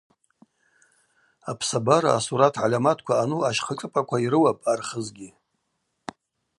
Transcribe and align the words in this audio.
Апсабара 1.51 2.11
асурат 2.17 2.55
гӏальаматква 2.61 3.13
ъану 3.19 3.45
ащхъа 3.49 3.73
шӏыпӏаква 3.79 4.17
йрыуапӏ 4.25 4.65
Архызгьи. 4.73 5.29